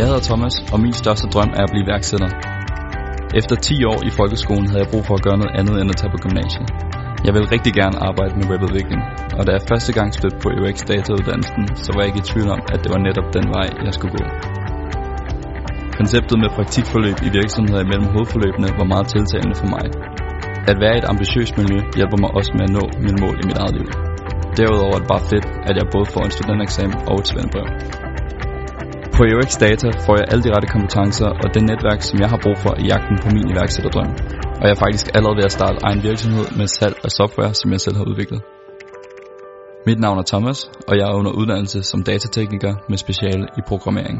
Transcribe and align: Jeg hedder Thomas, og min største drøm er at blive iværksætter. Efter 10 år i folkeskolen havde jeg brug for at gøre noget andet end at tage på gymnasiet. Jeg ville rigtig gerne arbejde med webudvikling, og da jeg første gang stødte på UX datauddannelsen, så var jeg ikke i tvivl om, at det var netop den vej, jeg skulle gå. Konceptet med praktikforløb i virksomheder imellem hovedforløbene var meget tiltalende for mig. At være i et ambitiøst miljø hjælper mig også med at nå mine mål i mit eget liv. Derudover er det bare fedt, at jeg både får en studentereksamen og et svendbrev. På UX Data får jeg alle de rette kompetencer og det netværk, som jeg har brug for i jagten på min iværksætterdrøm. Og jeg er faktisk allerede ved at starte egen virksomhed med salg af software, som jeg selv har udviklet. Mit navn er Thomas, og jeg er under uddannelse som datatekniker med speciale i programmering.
Jeg 0.00 0.08
hedder 0.08 0.28
Thomas, 0.30 0.54
og 0.72 0.78
min 0.84 0.94
største 1.02 1.26
drøm 1.34 1.50
er 1.58 1.62
at 1.66 1.70
blive 1.72 1.84
iværksætter. 1.86 2.30
Efter 3.40 3.54
10 3.56 3.90
år 3.92 3.98
i 4.08 4.10
folkeskolen 4.18 4.66
havde 4.70 4.82
jeg 4.84 4.90
brug 4.92 5.04
for 5.08 5.14
at 5.18 5.24
gøre 5.26 5.38
noget 5.42 5.54
andet 5.60 5.74
end 5.80 5.88
at 5.92 5.98
tage 6.00 6.12
på 6.14 6.20
gymnasiet. 6.24 6.68
Jeg 7.26 7.32
ville 7.34 7.48
rigtig 7.54 7.72
gerne 7.80 7.96
arbejde 8.08 8.34
med 8.38 8.46
webudvikling, 8.50 9.02
og 9.38 9.42
da 9.46 9.50
jeg 9.56 9.62
første 9.72 9.92
gang 9.98 10.08
stødte 10.18 10.38
på 10.44 10.48
UX 10.60 10.76
datauddannelsen, 10.90 11.64
så 11.84 11.88
var 11.92 12.00
jeg 12.00 12.08
ikke 12.10 12.22
i 12.24 12.28
tvivl 12.30 12.48
om, 12.56 12.62
at 12.74 12.78
det 12.82 12.90
var 12.94 13.00
netop 13.06 13.28
den 13.36 13.46
vej, 13.56 13.68
jeg 13.86 13.92
skulle 13.96 14.14
gå. 14.18 14.24
Konceptet 15.98 16.36
med 16.42 16.50
praktikforløb 16.56 17.18
i 17.28 17.30
virksomheder 17.40 17.80
imellem 17.86 18.08
hovedforløbene 18.14 18.68
var 18.80 18.86
meget 18.92 19.06
tiltalende 19.14 19.56
for 19.62 19.68
mig. 19.74 19.84
At 20.70 20.76
være 20.82 20.94
i 20.96 21.00
et 21.02 21.10
ambitiøst 21.12 21.54
miljø 21.60 21.78
hjælper 21.98 22.18
mig 22.22 22.30
også 22.38 22.50
med 22.58 22.64
at 22.68 22.74
nå 22.78 22.84
mine 23.04 23.18
mål 23.24 23.36
i 23.42 23.44
mit 23.48 23.58
eget 23.62 23.74
liv. 23.78 23.88
Derudover 24.58 24.94
er 24.96 25.00
det 25.02 25.10
bare 25.14 25.24
fedt, 25.32 25.46
at 25.68 25.74
jeg 25.78 25.86
både 25.94 26.06
får 26.14 26.22
en 26.26 26.32
studentereksamen 26.36 26.98
og 27.10 27.16
et 27.20 27.26
svendbrev. 27.30 27.68
På 29.20 29.26
UX 29.36 29.50
Data 29.66 29.88
får 30.06 30.14
jeg 30.18 30.26
alle 30.30 30.42
de 30.44 30.52
rette 30.54 30.68
kompetencer 30.74 31.28
og 31.42 31.48
det 31.54 31.62
netværk, 31.70 32.00
som 32.02 32.20
jeg 32.22 32.28
har 32.32 32.40
brug 32.44 32.56
for 32.64 32.72
i 32.82 32.84
jagten 32.92 33.16
på 33.24 33.28
min 33.36 33.46
iværksætterdrøm. 33.52 34.10
Og 34.60 34.64
jeg 34.66 34.74
er 34.76 34.82
faktisk 34.84 35.06
allerede 35.14 35.36
ved 35.36 35.44
at 35.50 35.56
starte 35.58 35.78
egen 35.88 36.02
virksomhed 36.08 36.46
med 36.58 36.66
salg 36.66 36.96
af 37.06 37.10
software, 37.10 37.54
som 37.54 37.72
jeg 37.72 37.80
selv 37.80 37.96
har 37.96 38.06
udviklet. 38.10 38.40
Mit 39.86 40.00
navn 40.04 40.18
er 40.18 40.26
Thomas, 40.32 40.58
og 40.88 40.94
jeg 40.98 41.06
er 41.10 41.14
under 41.20 41.32
uddannelse 41.40 41.82
som 41.82 42.02
datatekniker 42.02 42.74
med 42.90 42.98
speciale 43.04 43.44
i 43.58 43.60
programmering. 43.70 44.18